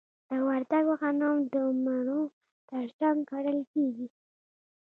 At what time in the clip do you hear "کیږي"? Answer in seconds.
3.71-4.07